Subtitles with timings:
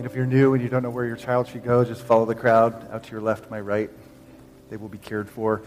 [0.00, 2.24] And if you're new and you don't know where your child should go, just follow
[2.24, 3.90] the crowd out to your left, my right.
[4.70, 5.60] They will be cared for.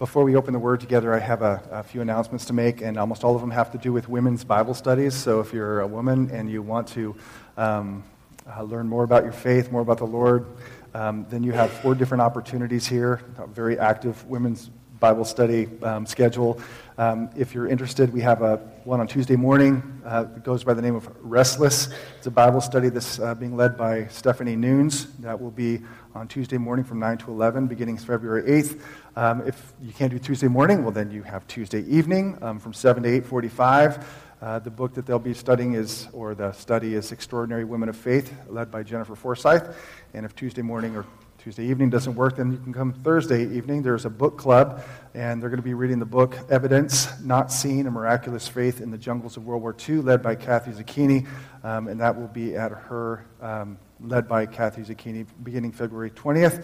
[0.00, 2.98] Before we open the word together, I have a, a, few announcements to make, and
[2.98, 5.14] almost all of them have to do with women's Bible studies.
[5.14, 7.14] So if you're a woman and you want to
[7.56, 8.02] um,
[8.44, 10.46] uh, learn more about your faith, more about the Lord,
[10.92, 13.20] um, then you have four different opportunities here.
[13.38, 14.68] A very active women's
[15.00, 16.60] Bible study um, schedule.
[16.98, 20.02] Um, if you're interested, we have a one on Tuesday morning.
[20.04, 21.88] Uh, it goes by the name of Restless.
[22.18, 25.06] It's a Bible study that's uh, being led by Stephanie Noons.
[25.20, 25.80] That will be
[26.14, 28.80] on Tuesday morning from 9 to 11, beginning February 8th.
[29.16, 32.74] Um, if you can't do Tuesday morning, well, then you have Tuesday evening um, from
[32.74, 34.04] 7 to 8:45.
[34.42, 37.96] Uh, the book that they'll be studying is, or the study is Extraordinary Women of
[37.96, 39.74] Faith, led by Jennifer Forsyth.
[40.12, 41.06] And if Tuesday morning or
[41.42, 43.80] Tuesday evening doesn't work, then you can come Thursday evening.
[43.80, 47.86] There's a book club, and they're going to be reading the book Evidence Not Seen
[47.86, 51.26] A Miraculous Faith in the Jungles of World War II, led by Kathy Zucchini.
[51.64, 56.62] Um, and that will be at her, um, led by Kathy Zucchini, beginning February 20th.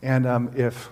[0.00, 0.88] And um, if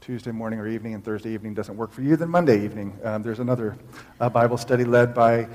[0.00, 3.24] Tuesday morning or evening and Thursday evening doesn't work for you, then Monday evening, um,
[3.24, 3.76] there's another
[4.20, 5.48] uh, Bible study led by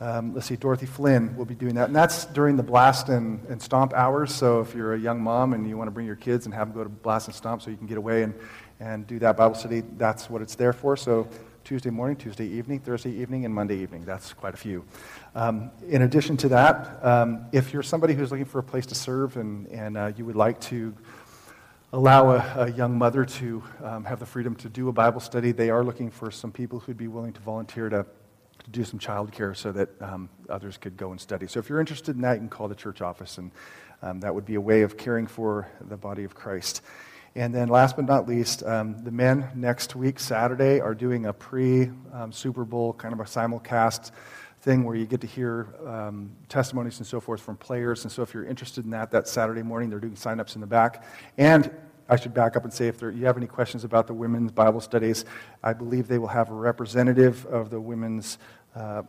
[0.00, 1.86] um, let's see, Dorothy Flynn will be doing that.
[1.86, 4.32] And that's during the blast and, and stomp hours.
[4.32, 6.68] So if you're a young mom and you want to bring your kids and have
[6.68, 8.34] them go to blast and stomp so you can get away and,
[8.78, 10.96] and do that Bible study, that's what it's there for.
[10.96, 11.28] So
[11.64, 14.04] Tuesday morning, Tuesday evening, Thursday evening, and Monday evening.
[14.04, 14.84] That's quite a few.
[15.34, 18.94] Um, in addition to that, um, if you're somebody who's looking for a place to
[18.94, 20.94] serve and, and uh, you would like to
[21.92, 25.52] allow a, a young mother to um, have the freedom to do a Bible study,
[25.52, 28.06] they are looking for some people who'd be willing to volunteer to
[28.72, 31.46] to do some childcare so that um, others could go and study.
[31.46, 33.50] So if you're interested in that, you can call the church office, and
[34.02, 36.82] um, that would be a way of caring for the body of Christ.
[37.34, 41.32] And then, last but not least, um, the men next week, Saturday, are doing a
[41.32, 44.10] pre um, Super Bowl kind of a simulcast
[44.60, 48.02] thing where you get to hear um, testimonies and so forth from players.
[48.02, 50.66] And so, if you're interested in that, that Saturday morning, they're doing sign-ups in the
[50.66, 51.04] back.
[51.36, 51.70] And
[52.10, 54.50] I should back up and say if there, you have any questions about the women's
[54.50, 55.26] Bible studies,
[55.62, 58.38] I believe they will have a representative of the women's
[58.78, 59.02] uh,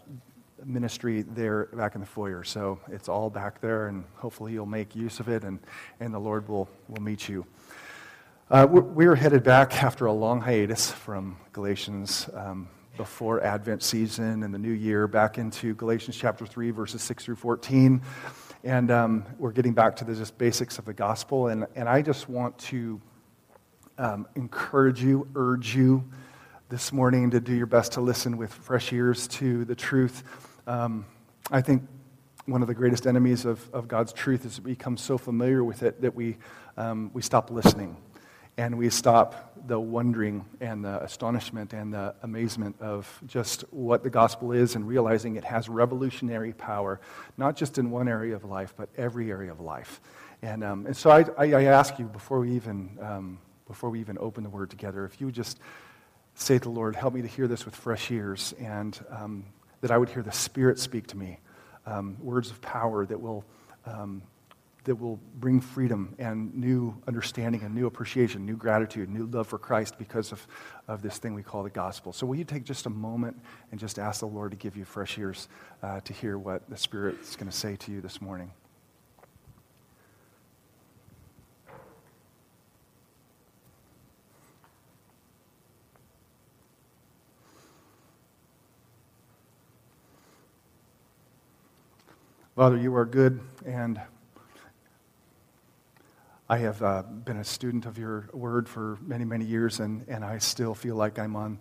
[0.66, 2.44] ministry there back in the foyer.
[2.44, 5.60] So it's all back there, and hopefully you'll make use of it, and,
[6.00, 7.46] and the Lord will, will meet you.
[8.50, 14.42] Uh, we are headed back after a long hiatus from Galatians um, before Advent season
[14.42, 18.02] and the new year, back into Galatians chapter 3, verses 6 through 14.
[18.64, 21.48] And um, we're getting back to the just basics of the gospel.
[21.50, 23.00] And, and I just want to
[24.00, 26.04] um, encourage you, urge you,
[26.70, 30.22] this morning to do your best to listen with fresh ears to the truth.
[30.68, 31.04] Um,
[31.50, 31.82] I think
[32.46, 35.82] one of the greatest enemies of, of God's truth is we become so familiar with
[35.82, 36.38] it that we,
[36.78, 37.98] um, we stop listening
[38.58, 44.10] and we stop the wondering and the astonishment and the amazement of just what the
[44.12, 47.02] gospel is and realizing it has revolutionary power,
[47.36, 50.02] not just in one area of life, but every area of life.
[50.44, 54.00] And, um, and so I, I, I, ask you before we, even, um, before we
[54.00, 55.60] even open the word together, if you just
[56.40, 59.46] say to the Lord, help me to hear this with fresh ears, and um,
[59.82, 61.40] that I would hear the Spirit speak to me,
[61.86, 63.44] um, words of power that will,
[63.86, 64.22] um,
[64.86, 69.58] that will bring freedom and new understanding and new appreciation, new gratitude, new love for
[69.58, 70.48] Christ because of,
[70.88, 72.14] of this thing we call the gospel.
[72.14, 73.38] So, will you take just a moment
[73.72, 75.50] and just ask the Lord to give you fresh ears
[75.84, 78.52] uh, to hear what the Spirit is going to say to you this morning?
[92.60, 94.02] Father, you are good, and
[96.50, 100.26] I have uh, been a student of your word for many, many years, and, and
[100.26, 101.58] I still feel like I'm on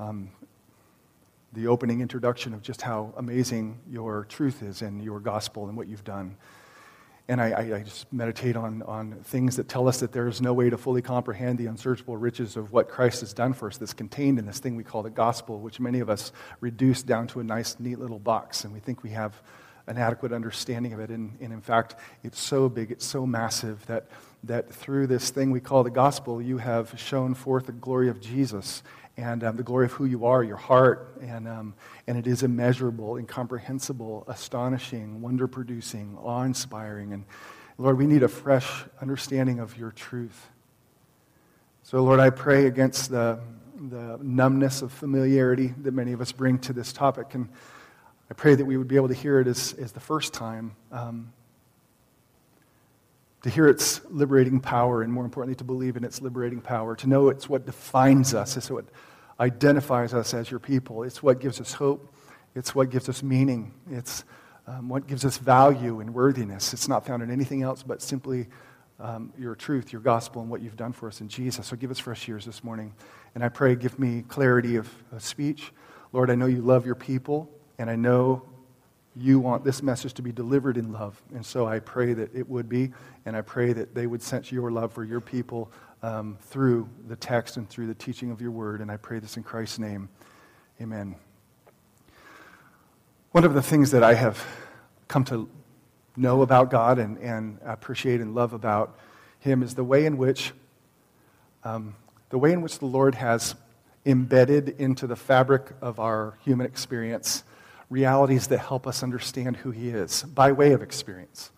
[0.00, 0.30] um,
[1.52, 5.86] the opening introduction of just how amazing your truth is and your gospel and what
[5.86, 6.36] you've done.
[7.28, 10.40] And I, I, I just meditate on, on things that tell us that there is
[10.40, 13.78] no way to fully comprehend the unsearchable riches of what Christ has done for us
[13.78, 17.28] that's contained in this thing we call the gospel, which many of us reduce down
[17.28, 19.40] to a nice, neat little box, and we think we have
[19.86, 21.10] an adequate understanding of it.
[21.10, 24.06] And, and in fact, it's so big, it's so massive that,
[24.44, 28.20] that through this thing we call the gospel, you have shown forth the glory of
[28.20, 28.82] Jesus
[29.16, 31.16] and um, the glory of who you are, your heart.
[31.22, 31.74] And, um,
[32.06, 37.12] and it is immeasurable, incomprehensible, astonishing, wonder producing, awe inspiring.
[37.12, 37.24] And
[37.78, 40.48] Lord, we need a fresh understanding of your truth.
[41.82, 43.38] So, Lord, I pray against the,
[43.88, 47.34] the numbness of familiarity that many of us bring to this topic.
[47.34, 47.48] And
[48.30, 50.74] I pray that we would be able to hear it as, as the first time,
[50.90, 51.32] um,
[53.42, 57.06] to hear its liberating power, and more importantly, to believe in its liberating power, to
[57.06, 58.86] know it's what defines us, it's what
[59.38, 62.12] identifies us as your people, it's what gives us hope,
[62.54, 64.24] it's what gives us meaning, it's
[64.66, 66.72] um, what gives us value and worthiness.
[66.72, 68.48] It's not found in anything else but simply
[68.98, 71.66] um, your truth, your gospel, and what you've done for us in Jesus.
[71.66, 72.92] So give us fresh ears this morning.
[73.34, 75.72] And I pray, give me clarity of, of speech.
[76.12, 78.42] Lord, I know you love your people, and I know
[79.18, 81.20] you want this message to be delivered in love.
[81.34, 82.92] And so I pray that it would be,
[83.24, 85.70] and I pray that they would sense your love for your people
[86.02, 88.82] um, through the text and through the teaching of your word.
[88.82, 90.10] And I pray this in Christ's name.
[90.80, 91.16] Amen.
[93.32, 94.44] One of the things that I have
[95.08, 95.48] come to
[96.16, 98.98] know about God and, and appreciate and love about
[99.40, 100.52] Him is the way in which
[101.64, 101.96] um,
[102.30, 103.54] the way in which the Lord has
[104.04, 107.42] embedded into the fabric of our human experience
[107.88, 111.50] realities that help us understand who He is by way of experience.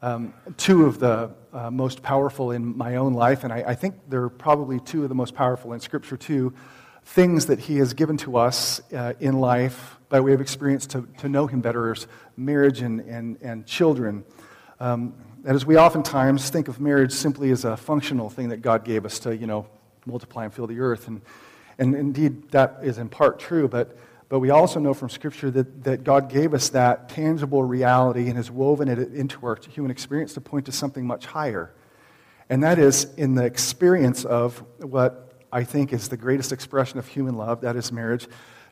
[0.00, 3.96] Um, two of the uh, most powerful in my own life, and I, I, think
[4.08, 6.54] they're probably two of the most powerful in Scripture too,
[7.02, 11.08] things that He has given to us uh, in life by way of experience to,
[11.18, 12.06] to know Him better is
[12.36, 14.24] marriage and, and, and children.
[14.78, 18.84] Um, and as we oftentimes think of marriage simply as a functional thing that God
[18.84, 19.66] gave us to, you know,
[20.06, 21.08] multiply and fill the earth.
[21.08, 21.22] And,
[21.78, 23.96] and indeed, that is in part true, but,
[24.28, 28.36] but we also know from Scripture that, that God gave us that tangible reality and
[28.36, 31.72] has woven it into our human experience to point to something much higher.
[32.50, 37.06] And that is in the experience of what I think is the greatest expression of
[37.06, 38.28] human love, that is marriage,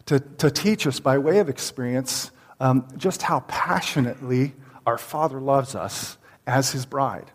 [0.07, 2.31] to, to teach us by way of experience
[2.61, 4.55] um, just how passionately
[4.87, 7.31] our Father loves us as His bride.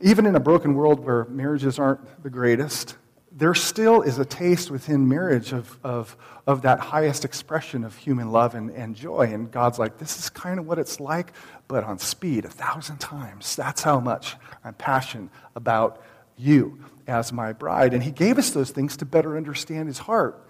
[0.00, 2.96] Even in a broken world where marriages aren't the greatest,
[3.34, 8.30] there still is a taste within marriage of, of, of that highest expression of human
[8.30, 9.30] love and, and joy.
[9.32, 11.32] And God's like, this is kind of what it's like,
[11.66, 13.56] but on speed, a thousand times.
[13.56, 16.02] That's how much I'm passionate about
[16.36, 17.94] you as my bride.
[17.94, 20.46] And He gave us those things to better understand His heart.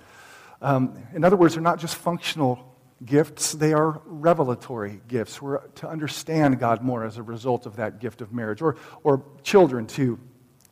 [0.60, 2.68] Um, in other words, they're not just functional
[3.04, 5.42] gifts, they are revelatory gifts.
[5.42, 9.24] We're to understand God more as a result of that gift of marriage, or, or
[9.42, 10.20] children, too,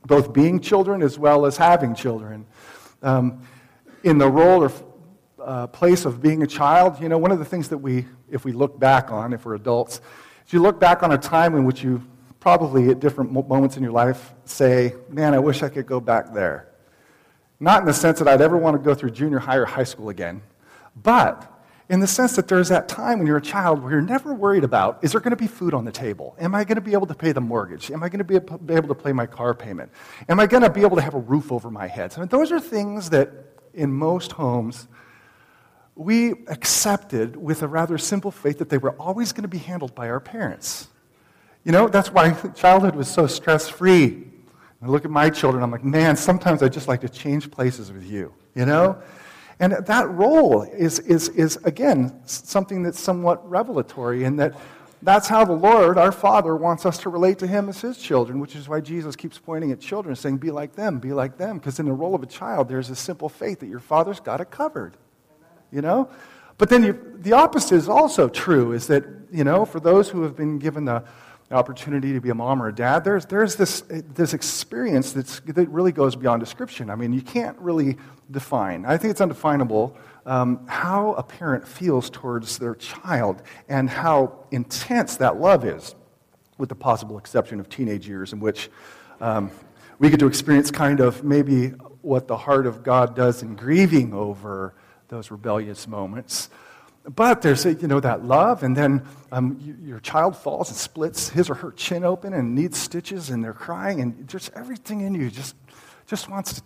[0.06, 2.46] both being children as well as having children.
[3.02, 3.42] Um,
[4.02, 4.72] in the role or
[5.42, 8.44] uh, place of being a child, you know, one of the things that we, if
[8.44, 10.00] we look back on, if we're adults,
[10.46, 12.06] if you look back on a time in which you
[12.40, 16.32] probably at different moments in your life say, man, I wish I could go back
[16.32, 16.68] there.
[17.58, 19.84] Not in the sense that I'd ever want to go through junior high or high
[19.84, 20.40] school again,
[20.96, 21.49] but
[21.90, 24.62] in the sense that there's that time when you're a child where you're never worried
[24.62, 26.36] about is there going to be food on the table?
[26.38, 27.90] Am I going to be able to pay the mortgage?
[27.90, 29.90] Am I going to be able to pay my car payment?
[30.28, 32.14] Am I going to be able to have a roof over my head?
[32.16, 33.30] I mean, those are things that
[33.74, 34.86] in most homes
[35.96, 39.92] we accepted with a rather simple faith that they were always going to be handled
[39.92, 40.86] by our parents.
[41.64, 44.28] You know, that's why childhood was so stress free.
[44.80, 47.92] I look at my children, I'm like, man, sometimes I just like to change places
[47.92, 49.02] with you, you know?
[49.60, 54.58] And that role is, is, is again, something that's somewhat revelatory in that
[55.02, 58.38] that's how the Lord, our Father, wants us to relate to Him as His children,
[58.38, 61.58] which is why Jesus keeps pointing at children, saying, Be like them, be like them.
[61.58, 64.42] Because in the role of a child, there's a simple faith that your Father's got
[64.42, 64.96] it covered.
[65.72, 66.10] You know?
[66.58, 70.22] But then you, the opposite is also true, is that, you know, for those who
[70.22, 71.04] have been given the
[71.56, 75.68] opportunity to be a mom or a dad, there's, there's this, this experience that's, that
[75.68, 76.90] really goes beyond description.
[76.90, 77.96] I mean, you can't really
[78.30, 78.84] define.
[78.86, 85.16] I think it's undefinable um, how a parent feels towards their child and how intense
[85.16, 85.94] that love is,
[86.58, 88.70] with the possible exception of teenage years, in which
[89.20, 89.50] um,
[89.98, 91.68] we get to experience kind of maybe
[92.02, 94.74] what the heart of God does in grieving over
[95.08, 96.48] those rebellious moments.
[97.04, 99.02] But there's, you know, that love, and then
[99.32, 103.30] um, you, your child falls and splits his or her chin open and needs stitches,
[103.30, 105.56] and they're crying, and just everything in you just,
[106.06, 106.62] just wants to,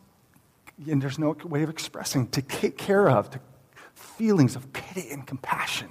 [0.90, 3.40] and there's no way of expressing, to take care of, to
[3.94, 5.88] feelings of pity and compassion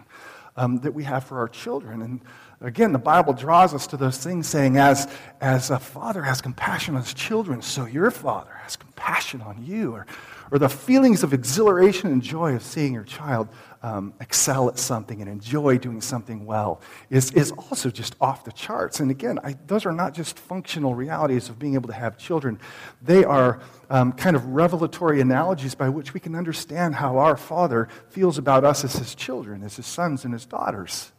[0.58, 2.02] um, that we have for our children.
[2.02, 2.20] And
[2.60, 5.08] again, the Bible draws us to those things saying, as,
[5.40, 9.94] as a father has compassion on his children, so your father has compassion on you.
[9.94, 10.06] Or,
[10.52, 13.48] or the feelings of exhilaration and joy of seeing your child
[13.84, 18.52] um, excel at something and enjoy doing something well is, is also just off the
[18.54, 19.02] charts.
[19.02, 22.60] And again, I, those are not just functional realities of being able to have children,
[23.02, 27.90] they are um, kind of revelatory analogies by which we can understand how our Father
[28.08, 31.12] feels about us as His children, as His sons and His daughters.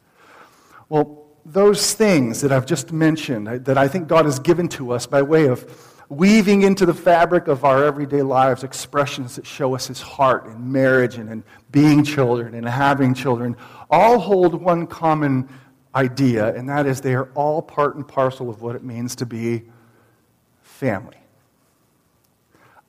[0.89, 5.07] Well, those things that I've just mentioned, that I think God has given to us
[5.07, 9.87] by way of weaving into the fabric of our everyday lives expressions that show us
[9.87, 13.57] his heart in marriage and in being children and having children,
[13.91, 15.49] all hold one common
[15.95, 19.27] idea, and that is they are all part and parcel of what it means to
[19.27, 19.63] be
[20.63, 21.17] family.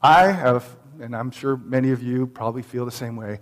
[0.01, 3.39] I have, and I'm sure many of you probably feel the same way,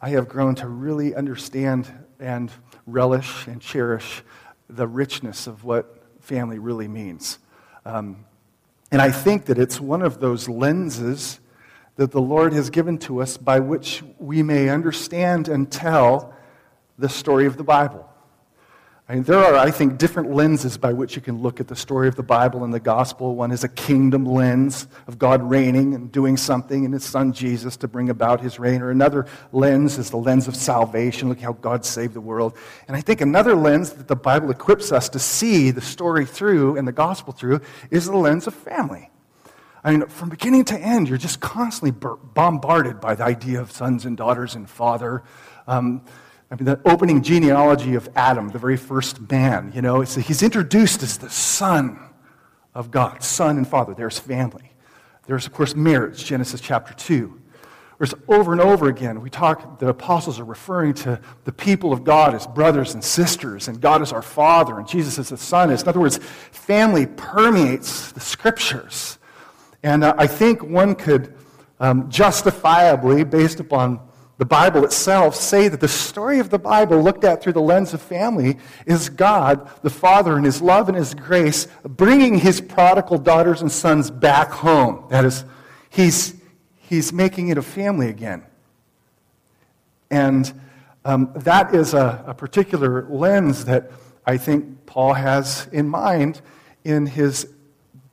[0.00, 1.90] I have grown to really understand
[2.20, 2.50] and
[2.86, 4.22] relish and cherish
[4.68, 7.38] the richness of what family really means.
[7.84, 8.24] Um,
[8.90, 11.40] and I think that it's one of those lenses
[11.96, 16.34] that the Lord has given to us by which we may understand and tell
[16.98, 18.08] the story of the Bible.
[19.08, 21.76] I mean, there are, I think, different lenses by which you can look at the
[21.76, 23.36] story of the Bible and the gospel.
[23.36, 27.76] One is a kingdom lens of God reigning and doing something in his son Jesus
[27.76, 28.82] to bring about his reign.
[28.82, 31.28] Or another lens is the lens of salvation.
[31.28, 32.56] Look how God saved the world.
[32.88, 36.76] And I think another lens that the Bible equips us to see the story through
[36.76, 37.60] and the gospel through
[37.92, 39.10] is the lens of family.
[39.84, 44.04] I mean, from beginning to end, you're just constantly bombarded by the idea of sons
[44.04, 45.22] and daughters and father.
[45.68, 46.02] Um,
[46.50, 51.02] I mean, the opening genealogy of Adam, the very first man, you know, he's introduced
[51.02, 51.98] as the son
[52.74, 53.94] of God, son and father.
[53.94, 54.72] There's family.
[55.26, 57.40] There's, of course, marriage, Genesis chapter 2.
[57.96, 62.04] Whereas over and over again, we talk, the apostles are referring to the people of
[62.04, 65.70] God as brothers and sisters, and God is our Father, and Jesus is the Son.
[65.70, 69.18] In other words, family permeates the scriptures.
[69.82, 71.34] And uh, I think one could
[71.80, 74.05] um, justifiably, based upon
[74.38, 77.94] the Bible itself say that the story of the Bible, looked at through the lens
[77.94, 83.18] of family, is God, the Father, in His love and His grace, bringing His prodigal
[83.18, 85.06] daughters and sons back home.
[85.08, 85.44] That is,
[85.88, 86.34] He's,
[86.76, 88.44] he's making it a family again.
[90.10, 90.52] And
[91.06, 93.90] um, that is a, a particular lens that
[94.26, 96.42] I think Paul has in mind
[96.84, 97.48] in his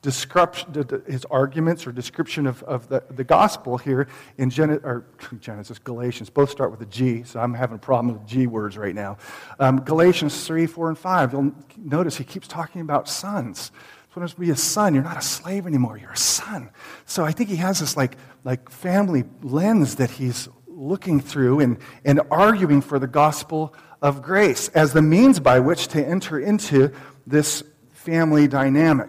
[0.04, 4.08] his arguments or description of, of the, the gospel here
[4.38, 5.06] in or
[5.40, 8.76] Genesis, Galatians, both start with a G, so I'm having a problem with G words
[8.76, 9.16] right now.
[9.58, 13.72] Um, Galatians 3, 4, and 5, you'll notice he keeps talking about sons.
[14.14, 16.70] So to be a son, you're not a slave anymore, you're a son.
[17.04, 21.78] So I think he has this like, like family lens that he's looking through and,
[22.04, 26.92] and arguing for the gospel of grace as the means by which to enter into
[27.26, 29.08] this family dynamic.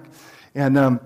[0.55, 1.01] And um,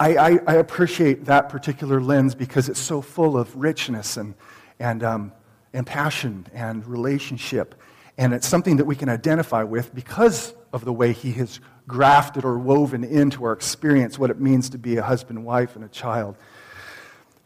[0.00, 4.34] I, I, I, appreciate that particular lens because it's so full of richness and,
[4.80, 5.32] and, um,
[5.74, 7.74] and passion and relationship.
[8.16, 12.44] And it's something that we can identify with because of the way he has grafted
[12.44, 15.88] or woven into our experience what it means to be a husband, wife, and a
[15.88, 16.36] child.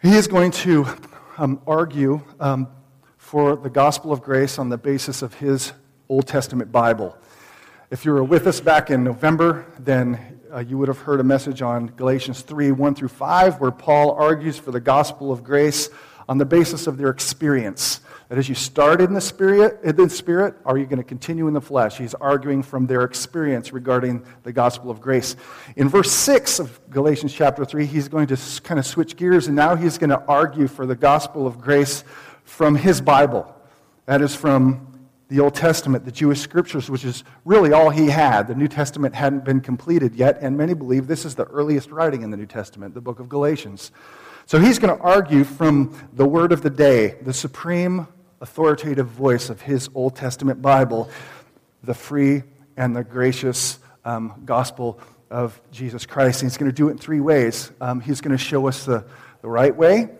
[0.00, 0.86] He is going to
[1.38, 2.68] um, argue um,
[3.18, 5.72] for the gospel of grace on the basis of his
[6.08, 7.16] Old Testament Bible.
[7.90, 11.24] If you were with us back in November, then uh, you would have heard a
[11.24, 15.88] message on Galatians 3 1 through 5, where Paul argues for the gospel of grace
[16.28, 18.00] on the basis of their experience.
[18.28, 21.48] That as you started in the spirit, in the spirit, are you going to continue
[21.48, 21.98] in the flesh?
[21.98, 25.36] He's arguing from their experience regarding the gospel of grace.
[25.76, 29.56] In verse 6 of Galatians chapter 3, he's going to kind of switch gears, and
[29.56, 32.04] now he's going to argue for the gospel of grace
[32.44, 33.54] from his Bible.
[34.06, 34.91] That is from
[35.32, 38.48] the Old Testament, the Jewish scriptures, which is really all he had.
[38.48, 42.20] The New Testament hadn't been completed yet, and many believe this is the earliest writing
[42.20, 43.92] in the New Testament, the book of Galatians.
[44.44, 48.06] So he's going to argue from the word of the day, the supreme
[48.42, 51.08] authoritative voice of his Old Testament Bible,
[51.82, 52.42] the free
[52.76, 56.42] and the gracious um, gospel of Jesus Christ.
[56.42, 57.72] And he's going to do it in three ways.
[57.80, 59.06] Um, he's going to show us the,
[59.40, 60.10] the right way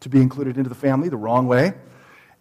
[0.00, 1.74] to be included into the family, the wrong way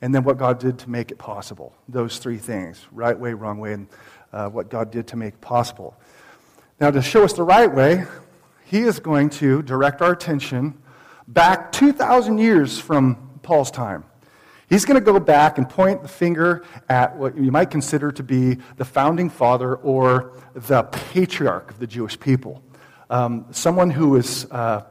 [0.01, 1.75] and then what God did to make it possible.
[1.87, 3.87] Those three things right way, wrong way, and
[4.31, 5.97] uh, what God did to make possible.
[6.79, 8.05] Now, to show us the right way,
[8.65, 10.81] He is going to direct our attention
[11.27, 14.05] back 2,000 years from Paul's time.
[14.69, 18.23] He's going to go back and point the finger at what you might consider to
[18.23, 22.61] be the founding father or the patriarch of the Jewish people.
[23.09, 24.83] Um, someone who is uh,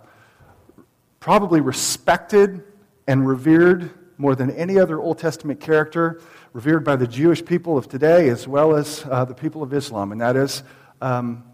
[1.20, 2.64] probably respected
[3.06, 6.20] and revered more than any other Old Testament character,
[6.52, 10.12] revered by the Jewish people of today as well as uh, the people of Islam,
[10.12, 10.64] and that is
[11.00, 11.44] um,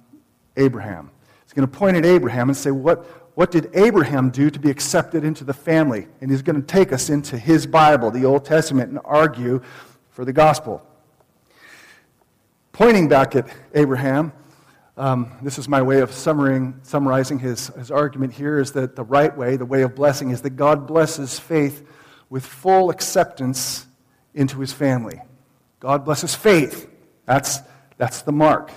[0.56, 1.10] Abraham.
[1.44, 3.04] He's going to point at Abraham and say, what,
[3.34, 6.08] what did Abraham do to be accepted into the family?
[6.20, 9.60] And he's going to take us into his Bible, the Old Testament, and argue
[10.10, 10.82] for the gospel.
[12.72, 14.32] Pointing back at Abraham,
[14.96, 19.36] um, this is my way of summarizing his, his argument here is that the right
[19.36, 21.84] way, the way of blessing, is that God blesses faith
[22.34, 23.86] with full acceptance
[24.34, 25.20] into his family.
[25.78, 26.90] God blesses faith.
[27.26, 27.60] That's,
[27.96, 28.72] that's the mark.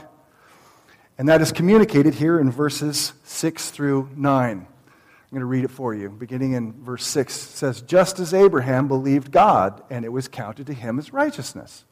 [1.18, 4.52] And that is communicated here in verses 6 through 9.
[4.52, 4.68] I'm
[5.32, 6.08] going to read it for you.
[6.08, 10.74] Beginning in verse 6 says, Just as Abraham believed God, and it was counted to
[10.74, 11.84] him as righteousness.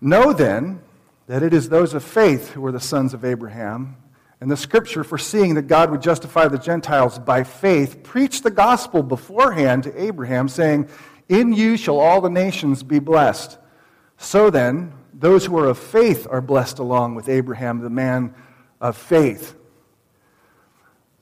[0.00, 0.82] Know then
[1.26, 3.96] that it is those of faith who are the sons of Abraham.
[4.40, 9.02] And the scripture, foreseeing that God would justify the Gentiles by faith, preached the gospel
[9.02, 10.88] beforehand to Abraham, saying,
[11.28, 13.58] In you shall all the nations be blessed.
[14.16, 18.34] So then, those who are of faith are blessed along with Abraham, the man
[18.80, 19.54] of faith.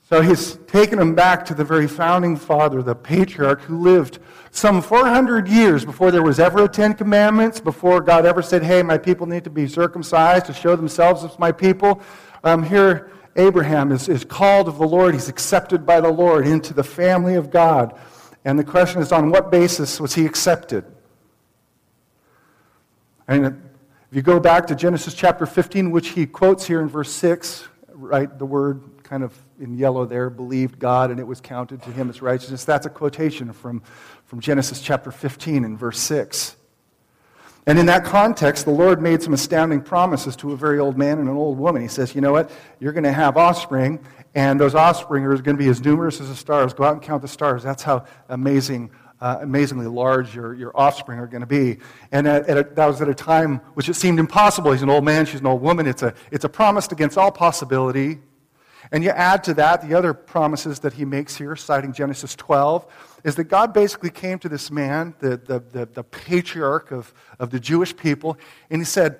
[0.09, 4.17] So he's taken them back to the very founding father, the patriarch who lived
[4.49, 8.81] some 400 years before there was ever a Ten Commandments, before God ever said, hey,
[8.81, 12.01] my people need to be circumcised to show themselves as my people.
[12.43, 15.13] Um, here, Abraham is, is called of the Lord.
[15.13, 17.95] He's accepted by the Lord into the family of God.
[18.43, 20.85] And the question is, on what basis was he accepted?
[23.27, 23.45] I mean,
[24.09, 27.67] if you go back to Genesis chapter 15, which he quotes here in verse 6,
[27.89, 31.91] right, the word kind of in yellow there, believed God and it was counted to
[31.91, 32.63] him as righteousness.
[32.63, 33.81] That's a quotation from,
[34.25, 36.55] from Genesis chapter 15 and verse 6.
[37.65, 41.17] And in that context, the Lord made some astounding promises to a very old man
[41.17, 41.81] and an old woman.
[41.81, 42.51] He says, You know what?
[42.79, 43.99] You're going to have offspring,
[44.33, 46.73] and those offspring are going to be as numerous as the stars.
[46.73, 47.61] Go out and count the stars.
[47.61, 51.77] That's how amazing, uh, amazingly large your, your offspring are going to be.
[52.11, 54.71] And at, at a, that was at a time which it seemed impossible.
[54.71, 55.85] He's an old man, she's an old woman.
[55.85, 58.19] It's a, it's a promise against all possibility.
[58.91, 62.85] And you add to that the other promises that he makes here, citing Genesis 12,
[63.23, 67.51] is that God basically came to this man, the, the, the, the patriarch of, of
[67.51, 68.37] the Jewish people,
[68.69, 69.19] and he said,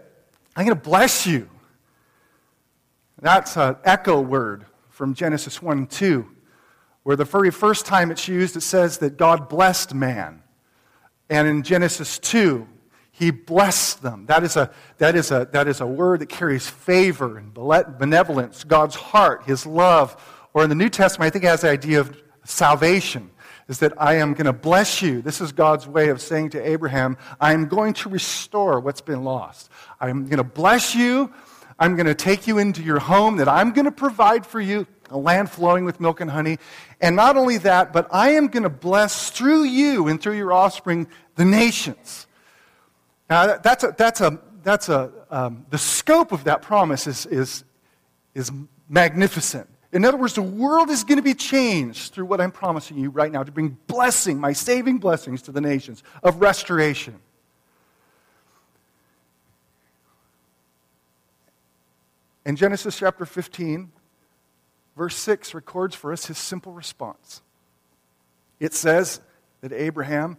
[0.56, 1.50] I'm going to bless you.
[3.22, 6.28] That's an echo word from Genesis 1 and 2,
[7.04, 10.42] where the very first time it's used, it says that God blessed man.
[11.30, 12.68] And in Genesis 2,
[13.20, 14.26] he blessed them.
[14.28, 18.64] That is, a, that, is a, that is a word that carries favor and benevolence,
[18.64, 20.16] God's heart, his love.
[20.54, 23.30] Or in the New Testament, I think it has the idea of salvation,
[23.68, 25.22] is that I am going to bless you.
[25.22, 29.26] This is God's way of saying to Abraham, I am going to restore what's been
[29.26, 29.70] lost.
[30.00, 31.34] I'm going to bless you.
[31.78, 34.88] I'm going to take you into your home that I'm going to provide for you,
[35.10, 36.58] a land flowing with milk and honey.
[37.02, 40.54] And not only that, but I am going to bless through you and through your
[40.54, 42.28] offspring the nations.
[43.29, 47.63] Now, that's a, that's a, that's a, um, the scope of that promise is, is,
[48.33, 48.51] is
[48.89, 49.69] magnificent.
[49.91, 53.09] In other words, the world is going to be changed through what I'm promising you
[53.09, 57.20] right now to bring blessing, my saving blessings to the nations of restoration.
[62.46, 63.92] In Genesis chapter 15,
[64.96, 67.42] verse 6 records for us his simple response.
[68.59, 69.22] It says
[69.61, 70.37] that Abraham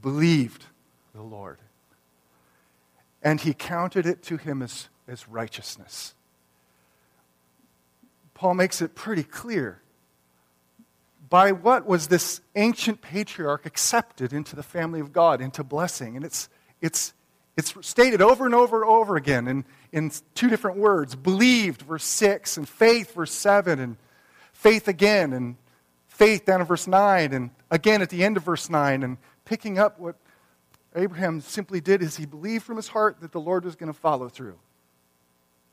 [0.00, 0.66] believed
[1.14, 1.58] the Lord
[3.22, 6.14] and he counted it to him as, as righteousness.
[8.34, 9.82] Paul makes it pretty clear.
[11.28, 16.16] By what was this ancient patriarch accepted into the family of God, into blessing?
[16.16, 16.48] And it's,
[16.80, 17.12] it's,
[17.56, 22.04] it's stated over and over and over again in, in two different words believed, verse
[22.04, 23.96] 6, and faith, verse 7, and
[24.52, 25.56] faith again, and
[26.06, 29.78] faith down in verse 9, and again at the end of verse 9, and picking
[29.78, 30.14] up what
[30.98, 33.98] Abraham simply did is he believed from his heart that the Lord was going to
[33.98, 34.58] follow through.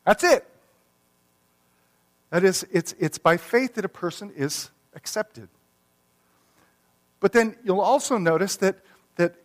[0.05, 0.47] That's it.
[2.29, 5.49] That is, it's, it's by faith that a person is accepted.
[7.19, 8.77] But then you'll also notice that,
[9.15, 9.35] that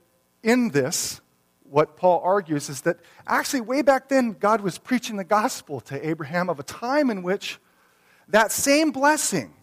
[0.42, 1.20] in this,
[1.62, 6.06] what Paul argues is that actually, way back then, God was preaching the gospel to
[6.06, 7.58] Abraham of a time in which
[8.28, 9.54] that same blessing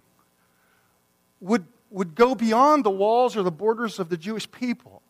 [1.41, 5.03] would, would go beyond the walls or the borders of the Jewish people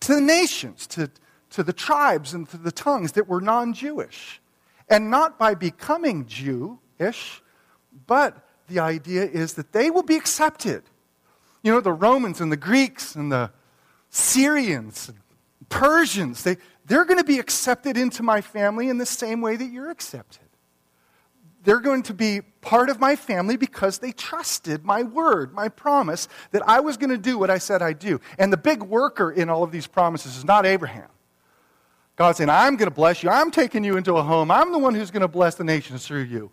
[0.00, 1.10] to the nations, to,
[1.50, 4.40] to the tribes, and to the tongues that were non Jewish.
[4.88, 7.42] And not by becoming Jewish,
[8.06, 10.82] but the idea is that they will be accepted.
[11.62, 13.50] You know, the Romans and the Greeks and the
[14.10, 15.18] Syrians, and
[15.68, 16.56] Persians, they,
[16.86, 20.47] they're going to be accepted into my family in the same way that you're accepted.
[21.68, 26.26] They're going to be part of my family because they trusted my word, my promise,
[26.52, 28.22] that I was going to do what I said I'd do.
[28.38, 31.10] And the big worker in all of these promises is not Abraham.
[32.16, 33.28] God's saying, I'm going to bless you.
[33.28, 34.50] I'm taking you into a home.
[34.50, 36.50] I'm the one who's going to bless the nations through you.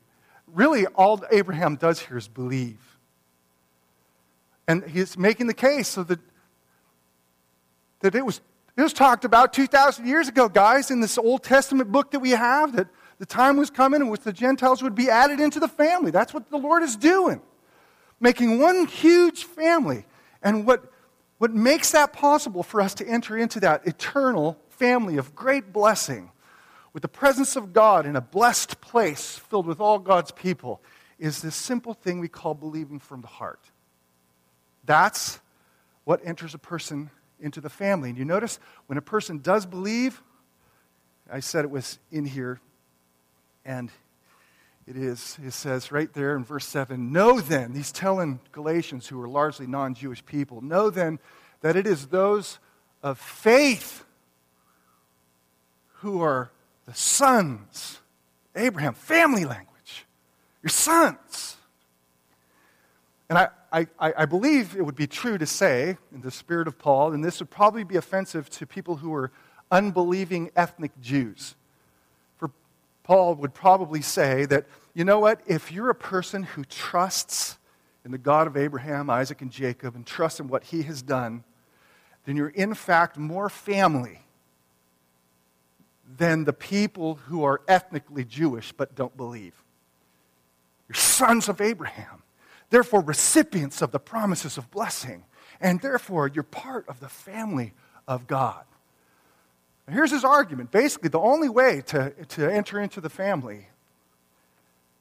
[0.54, 2.82] Really, all Abraham does here is believe.
[4.68, 6.20] And he's making the case so that,
[8.02, 8.42] that it, was,
[8.76, 12.32] it was talked about 2,000 years ago, guys, in this Old Testament book that we
[12.32, 15.68] have, that the time was coming in which the Gentiles would be added into the
[15.68, 16.12] family.
[16.12, 17.42] That's what the Lord is doing,
[18.20, 20.06] making one huge family.
[20.42, 20.92] And what,
[21.38, 26.32] what makes that possible for us to enter into that eternal family of great blessing
[26.94, 30.82] with the presence of God in a blessed place filled with all God's people
[31.18, 33.60] is this simple thing we call believing from the heart.
[34.86, 35.40] That's
[36.04, 38.10] what enters a person into the family.
[38.10, 40.22] And you notice when a person does believe,
[41.32, 42.60] I said it was in here
[43.66, 43.92] and
[44.88, 49.22] it is, it says right there in verse 7 Know then, he's telling Galatians who
[49.22, 51.20] are largely non Jewish people, know then
[51.62, 52.60] that it is those
[53.02, 54.06] of faith
[56.00, 56.52] who are
[56.86, 58.00] the sons.
[58.56, 60.06] Abraham, family language.
[60.62, 61.58] Your sons.
[63.28, 66.78] And I, I, I believe it would be true to say, in the spirit of
[66.78, 69.32] Paul, and this would probably be offensive to people who are
[69.72, 71.56] unbelieving ethnic Jews.
[73.06, 74.66] Paul would probably say that,
[74.96, 77.60] you know what, if you're a person who trusts
[78.04, 81.44] in the God of Abraham, Isaac, and Jacob and trusts in what he has done,
[82.26, 84.22] then you're in fact more family
[86.18, 89.54] than the people who are ethnically Jewish but don't believe.
[90.90, 92.24] You're sons of Abraham,
[92.72, 95.26] therefore recipients of the promises of blessing,
[95.62, 97.74] and therefore you're part of the family
[98.08, 98.66] of God.
[99.90, 100.72] Here's his argument.
[100.72, 103.68] Basically, the only way to, to enter into the family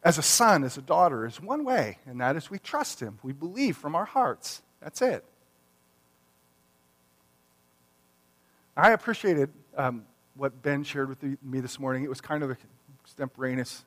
[0.03, 3.19] as a son, as a daughter, is one way, and that is we trust him.
[3.23, 4.61] We believe from our hearts.
[4.83, 5.25] That's it.
[8.77, 12.05] I appreciated um, what Ben shared with me this morning.
[12.05, 12.55] It was kind of
[13.03, 13.85] extemporaneous,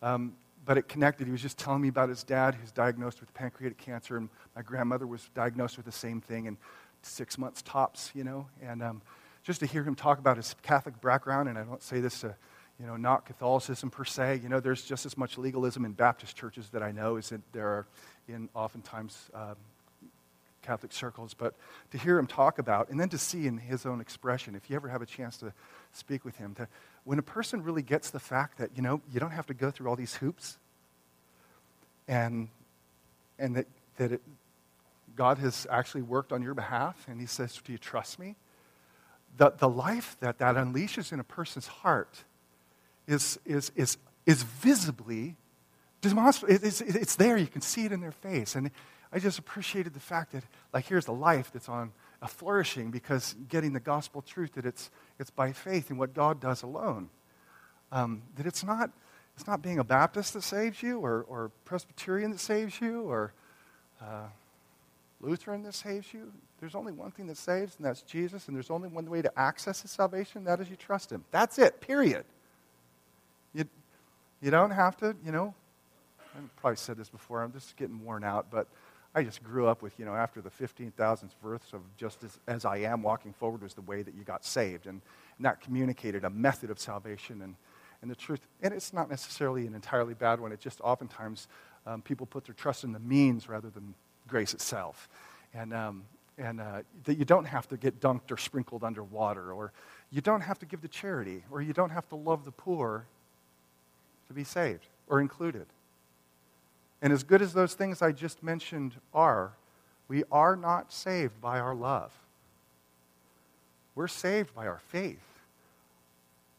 [0.00, 0.34] um,
[0.64, 1.26] but it connected.
[1.26, 4.62] He was just telling me about his dad who's diagnosed with pancreatic cancer, and my
[4.62, 6.56] grandmother was diagnosed with the same thing in
[7.02, 8.46] six months tops, you know.
[8.62, 9.02] And um,
[9.48, 12.34] just to hear him talk about his Catholic background, and I don't say this to,
[12.78, 14.40] you know, not Catholicism per se.
[14.42, 17.66] You know, there's just as much legalism in Baptist churches that I know as there
[17.66, 17.86] are
[18.28, 19.56] in oftentimes um,
[20.60, 21.54] Catholic circles, but
[21.92, 24.76] to hear him talk about, and then to see in his own expression, if you
[24.76, 25.54] ever have a chance to
[25.94, 26.68] speak with him, to,
[27.04, 29.70] when a person really gets the fact that, you know, you don't have to go
[29.70, 30.58] through all these hoops,
[32.06, 32.48] and,
[33.38, 34.20] and that, that it,
[35.16, 38.36] God has actually worked on your behalf, and he says, Do you trust me?
[39.38, 42.24] The, the life that that unleashes in a person's heart
[43.06, 43.96] is, is, is,
[44.26, 45.36] is visibly
[46.02, 46.54] demonstrable.
[46.54, 47.36] It's, it's there.
[47.38, 48.54] You can see it in their face.
[48.56, 48.70] And
[49.12, 53.34] I just appreciated the fact that, like, here's a life that's on a flourishing because
[53.48, 57.08] getting the gospel truth that it's, it's by faith in what God does alone.
[57.90, 58.90] Um, that it's not,
[59.34, 63.32] it's not being a Baptist that saves you, or, or Presbyterian that saves you, or
[64.02, 64.26] uh,
[65.20, 66.32] Lutheran that saves you.
[66.60, 69.38] There's only one thing that saves, and that's Jesus, and there's only one way to
[69.38, 71.24] access his salvation, that is you trust him.
[71.30, 72.24] That's it, period.
[73.54, 73.64] You,
[74.40, 75.54] you don't have to, you know,
[76.36, 78.68] I've probably said this before, I'm just getting worn out, but
[79.14, 82.64] I just grew up with, you know, after the 15,000th verse of just as, as
[82.64, 84.86] I am, walking forward was the way that you got saved.
[84.86, 85.00] And,
[85.38, 87.56] and that communicated a method of salvation and,
[88.02, 88.40] and the truth.
[88.62, 90.52] And it's not necessarily an entirely bad one.
[90.52, 91.48] It just oftentimes
[91.86, 93.94] um, people put their trust in the means rather than
[94.28, 95.08] grace itself.
[95.54, 96.04] And, um,
[96.36, 99.72] and uh, that you don't have to get dunked or sprinkled under water, or
[100.10, 103.06] you don't have to give to charity, or you don't have to love the poor
[104.28, 105.66] to be saved or included.
[107.00, 109.52] And as good as those things I just mentioned are,
[110.08, 112.12] we are not saved by our love.
[113.94, 115.18] We're saved by our faith.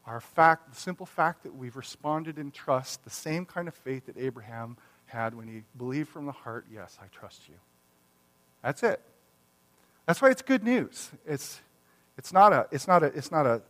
[0.06, 4.08] Our fact, the simple fact that we've responded in trust, the same kind of faith
[4.08, 4.78] that Abraham
[5.10, 7.56] had when he believed from the heart, yes, I trust you.
[8.64, 9.02] That's it.
[10.06, 11.12] That's why it's good news.
[11.26, 11.62] It's,
[12.18, 13.62] it's, not, a, it's, not, a, it's not a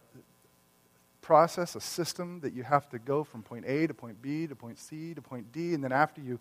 [1.22, 4.56] process, a system that you have to go from point A to point B to
[4.56, 6.40] point C to point D, and then after you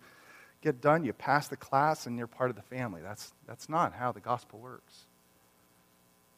[0.61, 3.01] get done, you pass the class, and you're part of the family.
[3.01, 5.05] That's, that's not how the gospel works.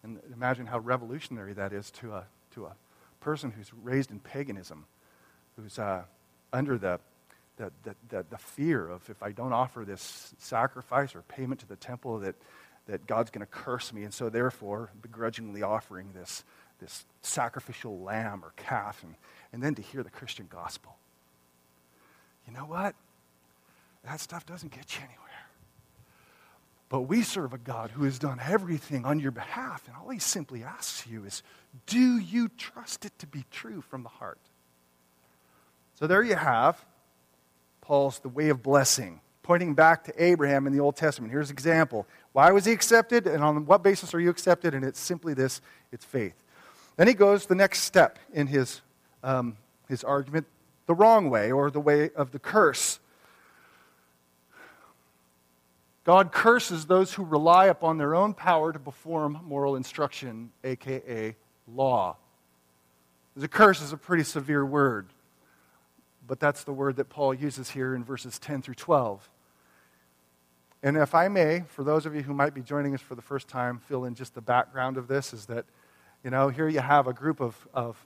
[0.04, 2.76] And imagine how revolutionary that is to a, to a
[3.20, 4.86] person who's raised in paganism,
[5.56, 6.04] who's uh,
[6.52, 7.00] under the,
[7.84, 12.20] the, the, fear of if I don't offer this sacrifice or payment to the temple,
[12.20, 12.36] that,
[12.88, 14.04] that God's going to curse me.
[14.04, 16.44] And so, therefore, begrudgingly offering this,
[16.80, 19.16] this sacrificial lamb or calf, and,
[19.54, 20.96] and then to hear the Christian gospel.
[22.48, 22.96] You know what?
[24.04, 25.18] That stuff doesn't get you anywhere.
[26.90, 30.20] But we serve a God who has done everything on your behalf, and all he
[30.20, 31.44] simply asks you is
[31.86, 34.40] do you trust it to be true from the heart?
[35.96, 36.84] So there you have
[37.82, 41.32] Paul's The Way of Blessing, pointing back to Abraham in the Old Testament.
[41.32, 42.08] Here's an example.
[42.32, 44.74] Why was he accepted, and on what basis are you accepted?
[44.74, 46.36] And it's simply this it's faith.
[46.96, 48.82] Then he goes the next step in his,
[49.24, 49.58] um,
[49.90, 50.46] his argument
[50.86, 53.00] the wrong way, or the way of the curse.
[56.04, 61.36] God curses those who rely upon their own power to perform moral instruction, aka
[61.68, 62.18] law.
[63.36, 65.08] The curse is a pretty severe word,
[66.32, 69.30] but that's the word that Paul uses here in verses 10 through 12.
[70.82, 73.22] And if I may, for those of you who might be joining us for the
[73.22, 75.66] first time, fill in just the background of this is that,
[76.24, 77.98] you know, here you have a group of, of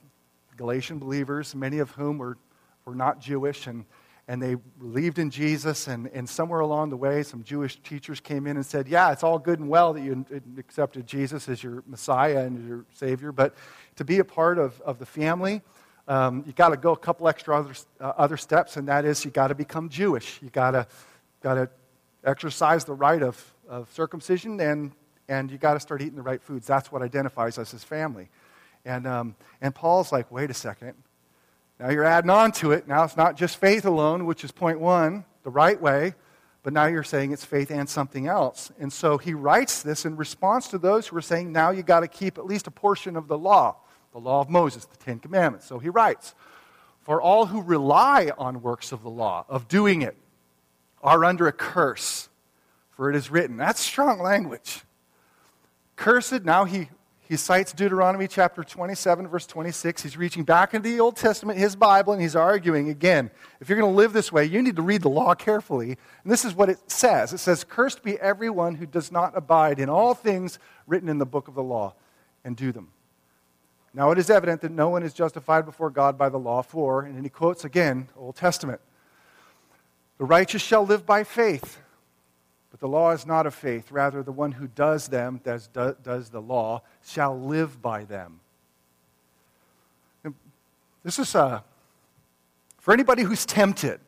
[0.56, 2.36] Galatian believers, many of whom were,
[2.84, 3.84] were not Jewish, and
[4.28, 5.86] and they believed in Jesus.
[5.86, 9.22] And, and somewhere along the way, some Jewish teachers came in and said, Yeah, it's
[9.22, 10.26] all good and well that you
[10.58, 13.54] accepted Jesus as your Messiah and your Savior, but
[13.94, 15.62] to be a part of, of the family,
[16.08, 19.24] um, you got to go a couple extra other, uh, other steps, and that is
[19.24, 20.40] you got to become Jewish.
[20.42, 20.86] You got to
[21.42, 21.68] got to
[22.24, 24.92] exercise the rite of, of circumcision, and,
[25.28, 26.66] and you got to start eating the right foods.
[26.66, 28.28] That's what identifies us as family.
[28.84, 30.94] And, um, and Paul's like, wait a second.
[31.78, 32.88] Now you're adding on to it.
[32.88, 36.14] Now it's not just faith alone, which is point one, the right way,
[36.62, 38.72] but now you're saying it's faith and something else.
[38.80, 42.00] And so he writes this in response to those who are saying, now you got
[42.00, 43.76] to keep at least a portion of the law,
[44.16, 45.66] the law of Moses, the Ten Commandments.
[45.66, 46.34] So he writes,
[47.02, 50.16] For all who rely on works of the law, of doing it,
[51.02, 52.30] are under a curse,
[52.92, 53.58] for it is written.
[53.58, 54.80] That's strong language.
[55.96, 56.88] Cursed, now he,
[57.28, 60.02] he cites Deuteronomy chapter 27, verse 26.
[60.02, 63.78] He's reaching back into the Old Testament, his Bible, and he's arguing again if you're
[63.78, 65.98] going to live this way, you need to read the law carefully.
[66.24, 69.78] And this is what it says it says, Cursed be everyone who does not abide
[69.78, 71.92] in all things written in the book of the law
[72.46, 72.88] and do them.
[73.96, 77.00] Now it is evident that no one is justified before God by the law, for,
[77.00, 78.82] and then he quotes again Old Testament.
[80.18, 81.78] The righteous shall live by faith.
[82.70, 83.90] But the law is not of faith.
[83.90, 88.40] Rather, the one who does them, does, does the law, shall live by them.
[90.24, 90.34] And
[91.02, 91.62] this is uh,
[92.78, 93.98] for anybody who's tempted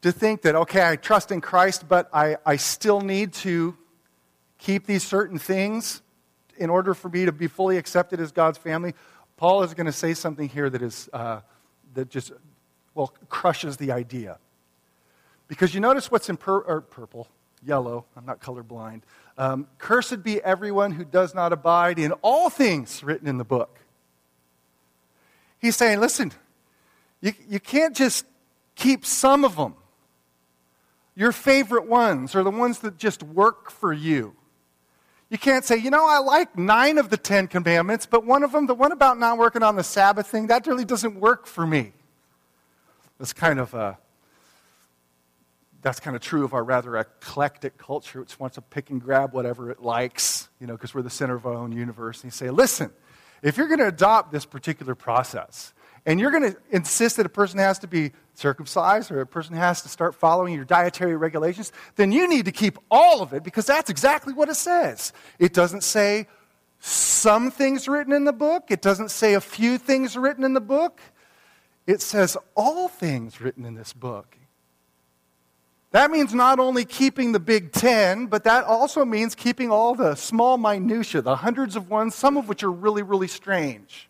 [0.00, 3.76] to think that, okay, I trust in Christ, but I, I still need to
[4.56, 6.00] keep these certain things
[6.60, 8.94] in order for me to be fully accepted as God's family.
[9.36, 11.40] Paul is going to say something here that is uh,
[11.94, 12.30] that just
[12.94, 14.38] well crushes the idea.
[15.48, 17.26] Because you notice what's in pur- purple,
[17.66, 19.02] yellow, I'm not colorblind.
[19.36, 23.80] Um, Cursed be everyone who does not abide in all things written in the book.
[25.58, 26.32] He's saying, listen,
[27.20, 28.26] you, you can't just
[28.76, 29.74] keep some of them.
[31.16, 34.36] Your favorite ones are the ones that just work for you.
[35.30, 38.50] You can't say, you know, I like nine of the Ten Commandments, but one of
[38.50, 41.64] them, the one about not working on the Sabbath thing, that really doesn't work for
[41.64, 41.92] me.
[43.20, 43.98] It's kind of a
[45.82, 49.32] that's kind of true of our rather eclectic culture, which wants to pick and grab
[49.32, 52.18] whatever it likes, you know, because we're the center of our own universe.
[52.18, 52.90] And you say, listen,
[53.42, 55.72] if you're going to adopt this particular process,
[56.06, 59.54] and you're going to insist that a person has to be circumcised or a person
[59.54, 63.44] has to start following your dietary regulations, then you need to keep all of it
[63.44, 65.12] because that's exactly what it says.
[65.38, 66.26] It doesn't say
[66.80, 70.60] some things written in the book, it doesn't say a few things written in the
[70.60, 71.00] book.
[71.86, 74.36] It says all things written in this book.
[75.92, 80.14] That means not only keeping the big ten, but that also means keeping all the
[80.14, 84.09] small minutiae, the hundreds of ones, some of which are really, really strange.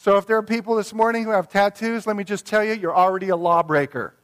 [0.00, 2.72] So if there are people this morning who have tattoos, let me just tell you,
[2.72, 4.14] you're already a lawbreaker.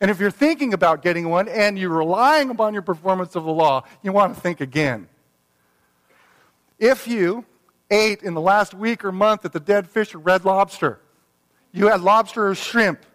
[0.00, 3.52] And if you're thinking about getting one and you're relying upon your performance of the
[3.52, 5.06] law, you want to think again.
[6.80, 7.44] If you
[7.92, 10.98] ate in the last week or month at the Dead Fish or Red Lobster,
[11.70, 13.06] you had lobster or shrimp,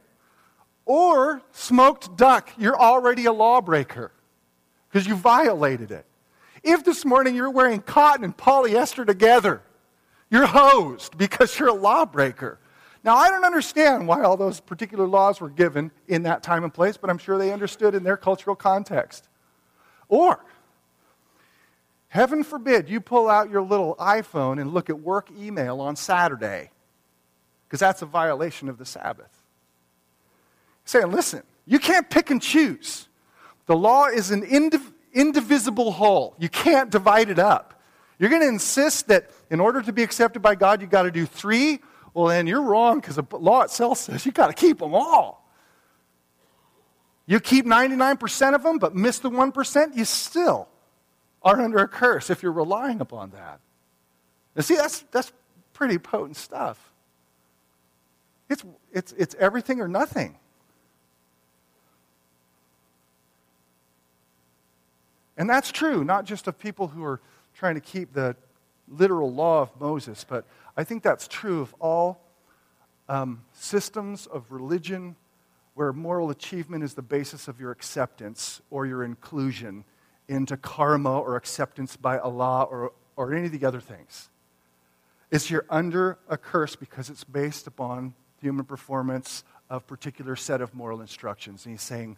[0.86, 4.14] or smoked duck, you're already a lawbreaker
[4.88, 6.06] because you violated it.
[6.64, 9.62] If this morning you're wearing cotton and polyester together,
[10.30, 12.60] you're hosed because you're a lawbreaker.
[13.04, 16.74] Now, I don't understand why all those particular laws were given in that time and
[16.74, 19.28] place, but I'm sure they understood in their cultural context.
[20.10, 20.44] Or,
[22.08, 26.72] heaven forbid you pull out your little iPhone and look at work email on Saturday,
[27.68, 29.36] because that's a violation of the Sabbath
[30.86, 33.08] saying, listen, you can't pick and choose.
[33.66, 36.36] The law is an indiv- indivisible whole.
[36.40, 37.82] You can't divide it up.
[38.20, 41.12] You're going to insist that in order to be accepted by God, you've got to
[41.12, 41.80] do three.
[42.14, 45.46] Well, then you're wrong because the law itself says you've got to keep them all.
[47.28, 50.68] You keep 99% of them, but miss the 1%, you still
[51.42, 53.60] are under a curse if you're relying upon that.
[54.56, 55.32] Now, see, that's, that's
[55.74, 56.92] pretty potent stuff.
[58.50, 60.38] It's, it's, it's everything or nothing.
[65.38, 67.20] And that's true, not just of people who are
[67.54, 68.36] trying to keep the
[68.88, 70.46] literal law of Moses, but
[70.78, 72.22] I think that's true of all
[73.08, 75.16] um, systems of religion
[75.74, 79.84] where moral achievement is the basis of your acceptance or your inclusion
[80.28, 84.30] into karma or acceptance by Allah or, or any of the other things.
[85.32, 90.74] It's you're under a curse because it's based upon human performance of particular set of
[90.74, 91.66] moral instructions.
[91.66, 92.18] And he's saying,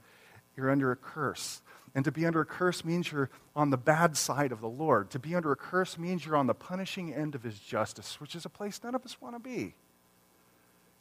[0.58, 1.62] you're under a curse.
[1.96, 5.10] And to be under a curse means you're on the bad side of the Lord.
[5.12, 8.36] To be under a curse means you're on the punishing end of his justice, which
[8.36, 9.74] is a place none of us want to be.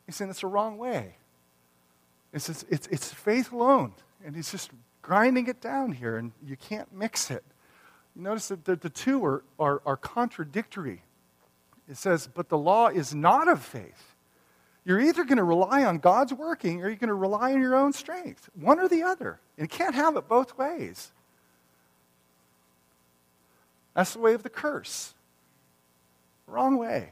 [0.07, 1.17] He's saying it's the wrong way.
[2.33, 3.93] It's, just, it's, it's faith alone.
[4.25, 4.71] And he's just
[5.03, 7.45] grinding it down here, and you can't mix it.
[8.15, 11.03] You notice that the, the two are, are, are contradictory.
[11.89, 14.16] It says, but the law is not of faith.
[14.87, 17.75] You're either going to rely on God's working or you're going to rely on your
[17.75, 18.49] own strength.
[18.55, 19.41] One or the other.
[19.59, 21.11] And you can't have it both ways.
[23.95, 25.13] That's the way of the curse.
[26.47, 27.11] Wrong way.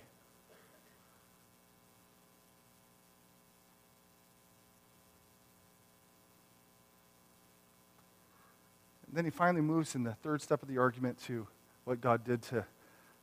[9.09, 11.49] And then he finally moves in the third step of the argument to
[11.87, 12.65] what God did to,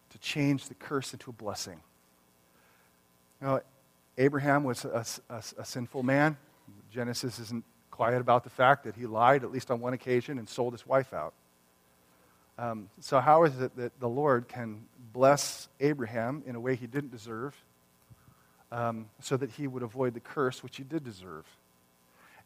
[0.10, 1.80] to change the curse into a blessing.
[3.40, 3.62] Now,
[4.18, 6.38] Abraham was a, a, a, sinful man.
[6.92, 10.48] Genesis isn't quiet about the fact that he lied, at least on one occasion, and
[10.48, 11.34] sold his wife out.
[12.58, 16.88] Um, so, how is it that the Lord can bless Abraham in a way he
[16.88, 17.56] didn't deserve
[18.72, 21.46] um, so that he would avoid the curse which he did deserve?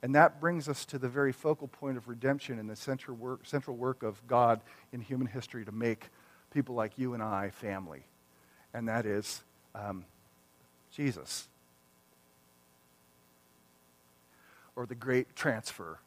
[0.03, 3.39] And that brings us to the very focal point of redemption and the central work,
[3.43, 4.61] central work of God
[4.93, 6.09] in human history to make
[6.53, 8.03] people like you and I family.
[8.73, 10.05] And that is um,
[10.91, 11.47] Jesus.
[14.75, 15.99] Or the great transfer.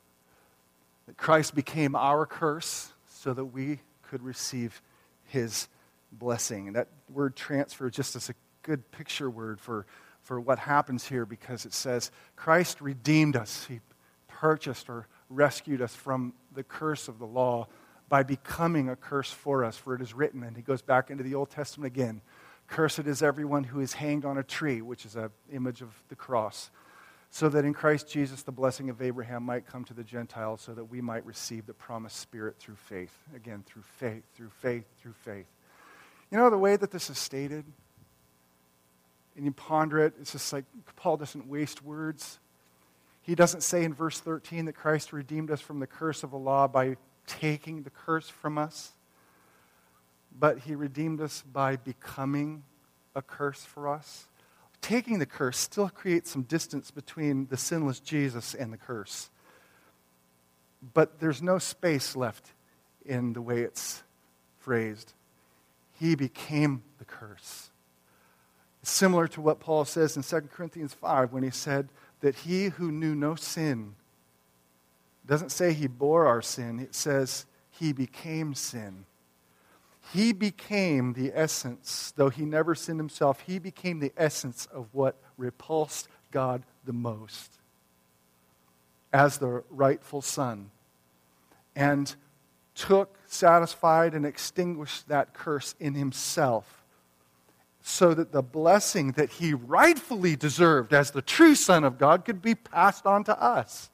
[1.06, 4.80] That Christ became our curse so that we could receive
[5.24, 5.68] his
[6.12, 6.66] blessing.
[6.66, 9.86] And that word transfer just is a good picture word for,
[10.22, 13.66] for what happens here because it says Christ redeemed us.
[13.66, 13.80] He
[14.28, 17.68] purchased or rescued us from the curse of the law
[18.08, 19.76] by becoming a curse for us.
[19.76, 22.22] For it is written, and he goes back into the Old Testament again
[22.68, 26.14] Cursed is everyone who is hanged on a tree, which is an image of the
[26.14, 26.70] cross
[27.30, 30.72] so that in Christ Jesus the blessing of Abraham might come to the Gentiles, so
[30.74, 33.12] that we might receive the promised Spirit through faith.
[33.34, 35.46] Again, through faith, through faith, through faith.
[36.30, 37.64] You know, the way that this is stated,
[39.36, 40.64] and you ponder it, it's just like
[40.96, 42.38] Paul doesn't waste words.
[43.22, 46.38] He doesn't say in verse 13 that Christ redeemed us from the curse of the
[46.38, 48.92] law by taking the curse from us,
[50.36, 52.64] but he redeemed us by becoming
[53.14, 54.26] a curse for us
[54.80, 59.30] taking the curse still creates some distance between the sinless Jesus and the curse.
[60.94, 62.52] But there's no space left
[63.04, 64.02] in the way it's
[64.60, 65.12] phrased.
[65.98, 67.70] He became the curse.
[68.82, 71.88] It's similar to what Paul says in 2 Corinthians 5 when he said
[72.20, 73.94] that he who knew no sin
[75.26, 79.04] doesn't say he bore our sin, it says he became sin
[80.12, 85.16] he became the essence, though he never sinned himself, he became the essence of what
[85.36, 87.58] repulsed God the most
[89.12, 90.70] as the rightful son
[91.74, 92.14] and
[92.74, 96.84] took, satisfied, and extinguished that curse in himself
[97.82, 102.42] so that the blessing that he rightfully deserved as the true Son of God could
[102.42, 103.90] be passed on to us.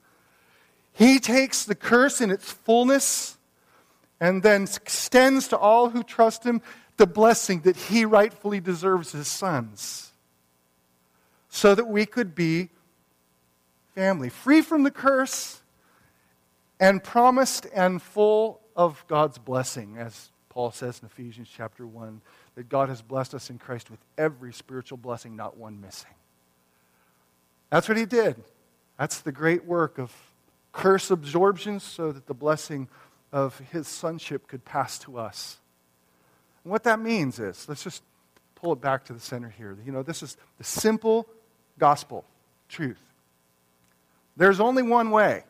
[0.92, 3.38] He takes the curse in its fullness
[4.20, 6.62] and then extends to all who trust him
[6.96, 10.12] the blessing that he rightfully deserves as sons.
[11.48, 12.70] So that we could be
[13.94, 15.61] family, free from the curse
[16.81, 22.20] and promised and full of God's blessing, as Paul says in Ephesians chapter 1,
[22.57, 26.11] that God has blessed us in Christ with every spiritual blessing, not one missing.
[27.70, 28.42] That's what he did.
[28.98, 30.12] That's the great work of
[30.72, 32.88] curse absorption so that the blessing
[33.35, 35.59] of his sonship could pass to us.
[36.62, 38.05] And what that means is, let's just
[38.55, 39.77] pull it back to the center here.
[39.85, 41.27] You know, this is the simple
[41.77, 42.25] gospel
[42.68, 43.03] truth.
[44.37, 45.42] There's only one way,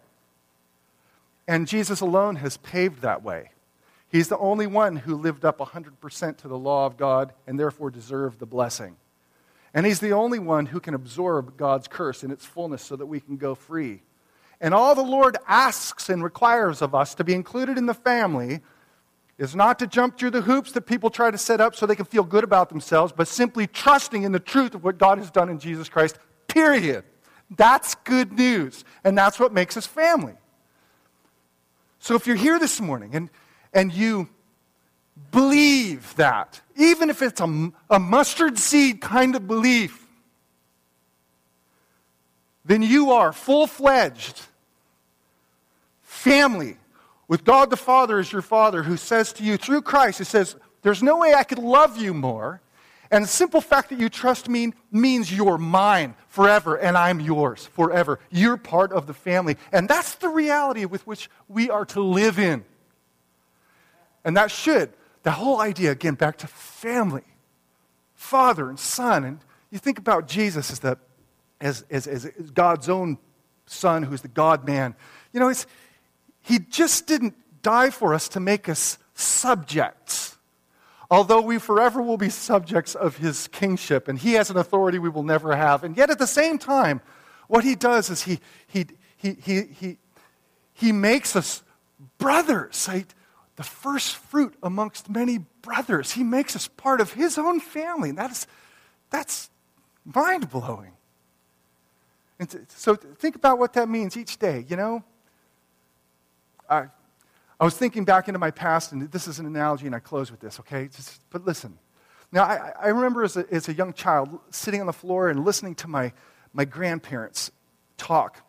[1.47, 3.51] and Jesus alone has paved that way.
[4.09, 7.91] He's the only one who lived up 100% to the law of God and therefore
[7.91, 8.97] deserved the blessing.
[9.75, 13.07] And he's the only one who can absorb God's curse in its fullness so that
[13.07, 14.01] we can go free
[14.61, 18.61] and all the Lord asks and requires of us to be included in the family
[19.37, 21.97] is not to jump through the hoops that people try to set up so they
[21.97, 25.31] can feel good about themselves, but simply trusting in the truth of what God has
[25.31, 27.05] done in Jesus Christ, period.
[27.51, 28.85] That's good news.
[29.03, 30.35] And that's what makes us family.
[31.99, 33.31] So if you're here this morning and,
[33.73, 34.29] and you
[35.33, 40.07] believe that, even if it's a, a mustard seed kind of belief,
[42.65, 44.43] then you are full fledged
[46.25, 46.79] family
[47.29, 50.57] with God the Father as your Father who says to you through Christ, He says,
[50.83, 52.61] There's no way I could love you more.
[53.11, 57.67] And the simple fact that you trust me means you're mine forever and I'm yours
[57.67, 58.19] forever.
[58.31, 59.57] You're part of the family.
[59.71, 62.65] And that's the reality with which we are to live in.
[64.25, 64.91] And that should,
[65.23, 67.23] the whole idea, again, back to family,
[68.15, 69.25] father and son.
[69.25, 69.39] And
[69.71, 70.99] you think about Jesus as the
[71.61, 73.19] as, as, as God's own
[73.67, 74.95] Son, who's the God man.
[75.33, 75.53] You know,
[76.45, 80.37] he just didn't die for us to make us subjects.
[81.11, 85.09] Although we forever will be subjects of his kingship, and he has an authority we
[85.09, 85.83] will never have.
[85.83, 87.01] And yet, at the same time,
[87.49, 88.87] what he does is he, he,
[89.17, 89.99] he, he, he,
[90.73, 91.63] he makes us
[92.19, 93.13] brothers, right?
[93.57, 96.13] the first fruit amongst many brothers.
[96.13, 98.09] He makes us part of his own family.
[98.09, 98.47] And that is,
[99.11, 99.51] that's
[100.05, 100.93] mind blowing.
[102.39, 105.05] And so think about what that means each day, you know?
[106.69, 106.87] I,
[107.61, 110.31] I was thinking back into my past, and this is an analogy, and I close
[110.31, 110.89] with this, okay?
[110.89, 111.79] Just, but listen.
[112.33, 115.45] Now, I, I remember as a, as a young child sitting on the floor and
[115.45, 116.13] listening to my,
[116.53, 117.53] my grandparents
[117.97, 118.43] talk.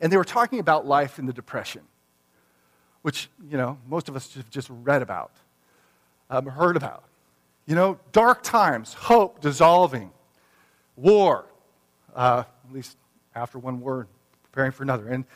[0.00, 1.82] And they were talking about life in the Depression,
[3.02, 5.32] which, you know, most of us have just read about,
[6.30, 7.04] um, heard about.
[7.66, 10.10] You know, dark times, hope dissolving,
[10.96, 11.44] war,
[12.14, 12.96] uh, at least
[13.34, 14.08] after one war,
[14.42, 15.06] preparing for another.
[15.06, 15.26] And,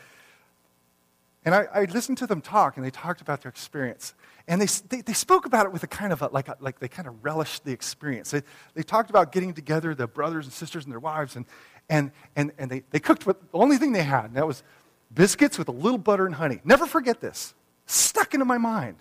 [1.45, 4.14] and I, I, listened to them talk, and they talked about their experience.
[4.49, 6.78] And they, they, they spoke about it with a kind of, a, like, a, like
[6.78, 8.30] they kind of relished the experience.
[8.30, 8.42] They,
[8.74, 11.45] they talked about getting together, the brothers and sisters and their wives, and,
[11.88, 14.62] and, and, and they, they cooked with the only thing they had, and that was
[15.12, 16.61] biscuits with a little butter and honey.
[16.64, 17.55] Never forget this.
[17.86, 18.97] Stuck into my mind.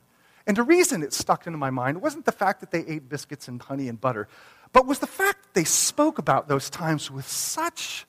[0.46, 3.48] And the reason it stuck into my mind wasn't the fact that they ate biscuits
[3.48, 4.28] and honey and butter,
[4.74, 8.06] but was the fact that they spoke about those times with such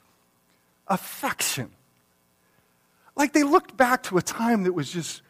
[0.89, 1.71] affection.
[3.17, 5.23] Like they looked back to a time that was just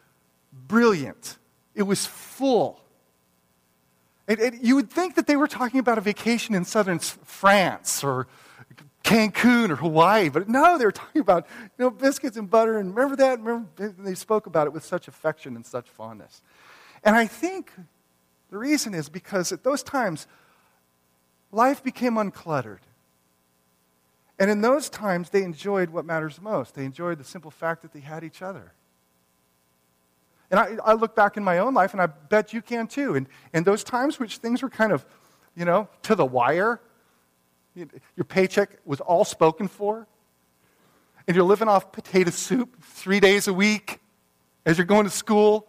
[0.52, 1.38] brilliant,
[1.74, 2.80] it was full.
[4.26, 8.02] It, it, you would think that they were talking about a vacation in southern France
[8.02, 8.26] or
[9.04, 11.46] Cancun or Hawaii, but no, they were talking about
[11.78, 12.78] you know, biscuits and butter.
[12.78, 13.38] And remember that?
[13.38, 16.40] Remember, they spoke about it with such affection and such fondness.
[17.04, 17.70] And I think
[18.50, 20.26] the reason is because at those times,
[21.52, 22.78] life became uncluttered.
[24.38, 26.74] And in those times, they enjoyed what matters most.
[26.74, 28.72] They enjoyed the simple fact that they had each other.
[30.50, 33.14] And I, I look back in my own life, and I bet you can too.
[33.14, 35.06] And, and those times which things were kind of,
[35.56, 36.80] you know, to the wire,
[37.74, 40.06] your paycheck was all spoken for,
[41.26, 44.00] and you're living off potato soup three days a week
[44.66, 45.66] as you're going to school.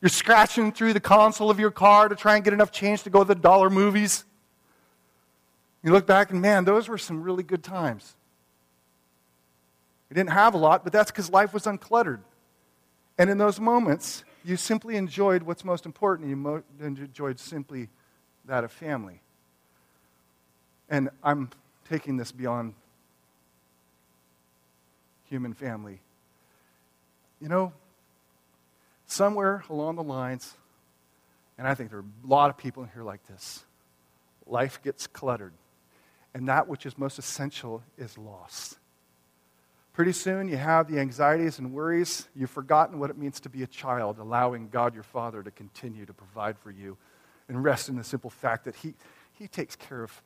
[0.00, 3.10] You're scratching through the console of your car to try and get enough change to
[3.10, 4.24] go to the dollar movies.
[5.84, 8.14] You look back and man, those were some really good times.
[10.08, 12.20] We didn't have a lot, but that's because life was uncluttered.
[13.18, 16.30] And in those moments, you simply enjoyed what's most important.
[16.30, 17.90] You mo- enjoyed simply
[18.46, 19.20] that of family.
[20.88, 21.50] And I'm
[21.88, 22.74] taking this beyond
[25.28, 26.00] human family.
[27.40, 27.72] You know,
[29.06, 30.54] somewhere along the lines,
[31.58, 33.64] and I think there are a lot of people in here like this,
[34.46, 35.52] life gets cluttered,
[36.34, 38.78] and that which is most essential is lost.
[39.92, 42.28] Pretty soon, you have the anxieties and worries.
[42.34, 46.04] You've forgotten what it means to be a child, allowing God your Father to continue
[46.04, 46.96] to provide for you
[47.48, 48.94] and rest in the simple fact that He,
[49.32, 50.22] he takes care of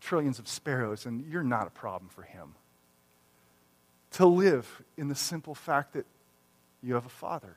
[0.00, 2.54] trillions of sparrows, and you're not a problem for him.
[4.12, 6.06] To live in the simple fact that
[6.82, 7.56] you have a father.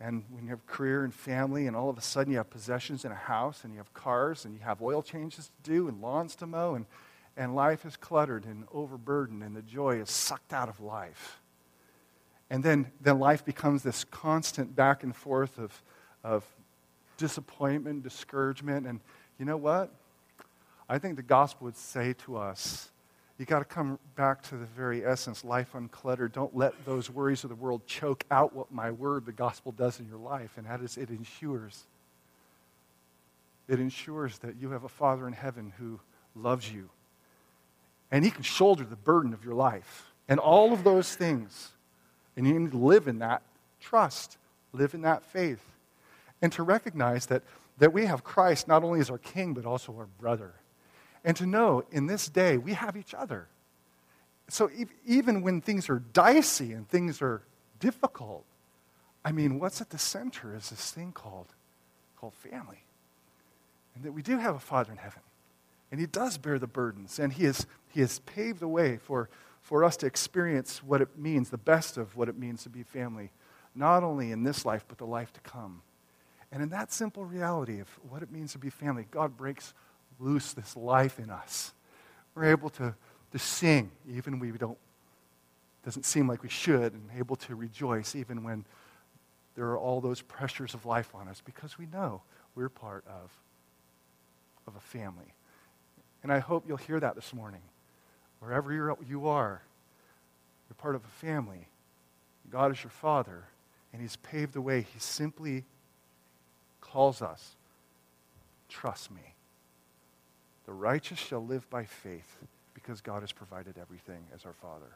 [0.00, 3.04] And when you have career and family, and all of a sudden you have possessions
[3.04, 6.00] in a house, and you have cars, and you have oil changes to do, and
[6.00, 6.86] lawns to mow, and,
[7.36, 11.40] and life is cluttered and overburdened, and the joy is sucked out of life.
[12.50, 15.82] And then, then life becomes this constant back and forth of,
[16.22, 16.44] of
[17.16, 19.00] disappointment, discouragement, and
[19.38, 19.92] you know what?
[20.88, 22.90] I think the gospel would say to us,
[23.38, 26.32] you got to come back to the very essence, life uncluttered.
[26.32, 30.00] Don't let those worries of the world choke out what my word, the gospel, does
[30.00, 30.50] in your life.
[30.56, 31.84] And that is, it ensures.
[33.68, 36.00] It ensures that you have a Father in heaven who
[36.34, 36.90] loves you.
[38.10, 40.10] And he can shoulder the burden of your life.
[40.28, 41.70] And all of those things.
[42.36, 43.42] And you need to live in that
[43.80, 44.36] trust,
[44.72, 45.62] live in that faith.
[46.42, 47.44] And to recognize that,
[47.78, 50.54] that we have Christ not only as our king, but also our brother
[51.28, 53.48] and to know in this day we have each other.
[54.48, 54.70] So
[55.06, 57.42] even when things are dicey and things are
[57.80, 58.46] difficult,
[59.26, 61.48] I mean, what's at the center is this thing called,
[62.16, 62.82] called family.
[63.94, 65.20] And that we do have a Father in heaven.
[65.90, 67.18] And He does bear the burdens.
[67.18, 69.28] And He has, he has paved the way for,
[69.60, 72.82] for us to experience what it means, the best of what it means to be
[72.82, 73.32] family,
[73.74, 75.82] not only in this life, but the life to come.
[76.50, 79.74] And in that simple reality of what it means to be family, God breaks
[80.18, 81.72] loose this life in us.
[82.34, 82.94] We're able to,
[83.32, 84.78] to sing even when we don't,
[85.84, 88.64] doesn't seem like we should, and able to rejoice even when
[89.54, 92.22] there are all those pressures of life on us because we know
[92.54, 93.30] we're part of,
[94.66, 95.34] of a family.
[96.22, 97.62] And I hope you'll hear that this morning.
[98.40, 99.62] wherever you're, you are,
[100.68, 101.68] you're part of a family.
[102.50, 103.44] God is your Father,
[103.92, 104.82] and He's paved the way.
[104.82, 105.64] He simply
[106.80, 107.56] calls us
[108.68, 109.34] trust me.
[110.68, 112.36] The righteous shall live by faith
[112.74, 114.90] because God has provided everything as our Father.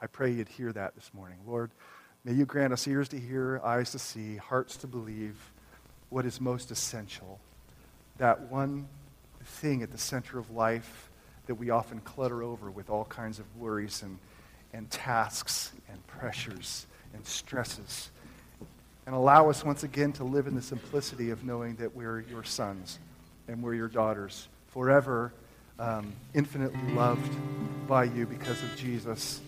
[0.00, 1.36] I pray you'd hear that this morning.
[1.46, 1.70] Lord,
[2.24, 5.36] may you grant us ears to hear, eyes to see, hearts to believe
[6.08, 7.38] what is most essential.
[8.16, 8.88] That one
[9.44, 11.10] thing at the center of life
[11.46, 14.18] that we often clutter over with all kinds of worries and,
[14.72, 18.08] and tasks and pressures and stresses.
[19.04, 22.44] And allow us once again to live in the simplicity of knowing that we're your
[22.44, 22.98] sons
[23.50, 25.32] and we're your daughters, forever
[25.80, 27.34] um, infinitely loved
[27.88, 29.40] by you because of Jesus,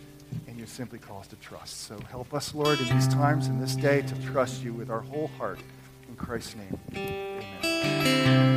[0.49, 1.83] and you simply call us to trust.
[1.83, 5.01] So help us, Lord, in these times, in this day, to trust you with our
[5.01, 5.61] whole heart.
[6.09, 8.53] In Christ's name, amen.